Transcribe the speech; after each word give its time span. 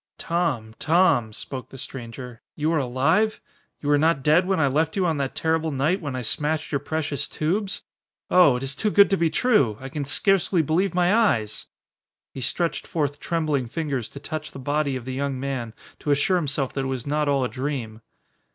"Tom 0.17 0.73
Tom," 0.79 1.31
spoke 1.31 1.69
the 1.69 1.77
stranger, 1.77 2.41
"you 2.55 2.71
are 2.73 2.79
alive? 2.79 3.39
You 3.81 3.89
were 3.89 3.99
not 3.99 4.23
dead 4.23 4.47
when 4.47 4.59
I 4.59 4.65
left 4.65 4.95
you 4.95 5.05
on 5.05 5.17
that 5.17 5.35
terrible 5.35 5.69
night 5.69 6.01
when 6.01 6.15
I 6.15 6.23
smashed 6.23 6.71
your 6.71 6.79
precious 6.79 7.27
tubes? 7.27 7.83
Oh 8.27 8.55
it 8.55 8.63
is 8.63 8.75
too 8.75 8.89
good 8.89 9.11
to 9.11 9.15
be 9.15 9.29
true! 9.29 9.77
I 9.79 9.89
can 9.89 10.03
scarcely 10.05 10.63
believe 10.63 10.95
my 10.95 11.13
eyes!" 11.15 11.67
He 12.33 12.41
stretched 12.41 12.87
forth 12.87 13.19
trembling 13.19 13.67
fingers 13.67 14.09
to 14.09 14.19
touch 14.19 14.53
the 14.53 14.57
body 14.57 14.95
of 14.95 15.05
the 15.05 15.13
young 15.13 15.39
man 15.39 15.75
to 15.99 16.09
assure 16.09 16.37
himself 16.37 16.73
that 16.73 16.85
it 16.85 16.87
was 16.87 17.05
not 17.05 17.29
all 17.29 17.43
a 17.43 17.47
dream. 17.47 18.01